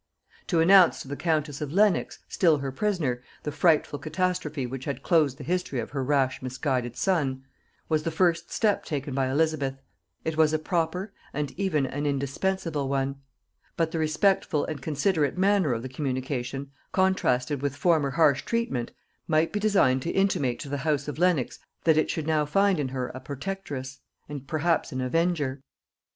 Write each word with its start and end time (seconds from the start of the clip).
To 0.47 0.61
announce 0.61 1.03
to 1.03 1.07
the 1.07 1.15
countess 1.15 1.61
of 1.61 1.71
Lenox, 1.71 2.17
still 2.27 2.57
her 2.57 2.71
prisoner, 2.71 3.21
the 3.43 3.51
frightful 3.51 3.99
catastrophe 3.99 4.65
which 4.65 4.85
had 4.85 5.03
closed 5.03 5.37
the 5.37 5.43
history 5.43 5.79
of 5.79 5.91
her 5.91 6.03
rash 6.03 6.41
misguided 6.41 6.95
son, 6.97 7.43
was 7.87 8.01
the 8.01 8.09
first 8.09 8.49
step 8.51 8.83
taken 8.83 9.13
by 9.13 9.27
Elizabeth: 9.29 9.79
it 10.25 10.37
was 10.37 10.53
a 10.53 10.57
proper, 10.57 11.13
and 11.33 11.51
even 11.51 11.85
an 11.85 12.07
indispensable 12.07 12.89
one; 12.89 13.17
but 13.77 13.91
the 13.91 13.99
respectful 13.99 14.65
and 14.65 14.81
considerate 14.81 15.37
manner 15.37 15.71
of 15.71 15.83
the 15.83 15.87
communication, 15.87 16.71
contrasted 16.91 17.61
with 17.61 17.75
former 17.75 18.09
harsh 18.09 18.41
treatment, 18.41 18.91
might 19.27 19.53
be 19.53 19.59
designed 19.59 20.01
to 20.01 20.09
intimate 20.09 20.57
to 20.57 20.67
the 20.67 20.77
house 20.77 21.07
of 21.07 21.19
Lenox 21.19 21.59
that 21.83 21.95
it 21.99 22.09
should 22.09 22.25
now 22.25 22.43
find 22.43 22.79
in 22.79 22.87
her 22.87 23.09
a 23.09 23.19
protectress, 23.19 23.99
and 24.27 24.47
perhaps 24.47 24.91
an 24.91 24.99
avenger. 24.99 25.61